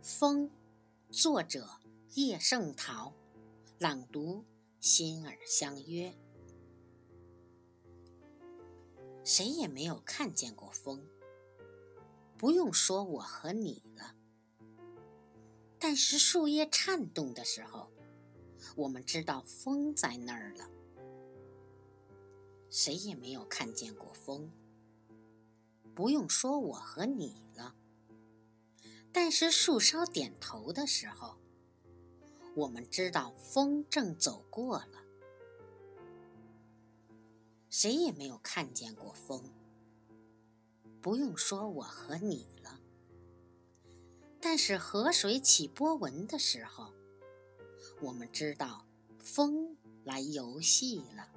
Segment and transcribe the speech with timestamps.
[0.00, 0.48] 风，
[1.10, 1.68] 作者
[2.14, 3.12] 叶圣陶，
[3.78, 4.44] 朗读
[4.78, 6.14] 心儿相约。
[9.24, 11.04] 谁也没有看见过风，
[12.36, 14.14] 不用说我和你了。
[15.80, 17.90] 但是树叶颤动的时候，
[18.76, 20.70] 我们知道风在那儿了。
[22.70, 24.50] 谁也没有看见过风，
[25.92, 27.74] 不用说我和你了。
[29.20, 31.36] 但是树梢点头的时候，
[32.54, 35.02] 我们知道风正走过了。
[37.68, 39.42] 谁也没有看见过风，
[41.02, 42.78] 不用说我和你了。
[44.40, 46.94] 但是河水起波纹的时候，
[48.00, 48.86] 我们知道
[49.18, 51.28] 风来游戏了。